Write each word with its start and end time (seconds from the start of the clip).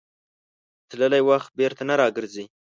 تللی 0.89 1.21
وخت 1.29 1.49
بېرته 1.59 1.83
نه 1.89 1.95
راګرځي. 2.01 2.45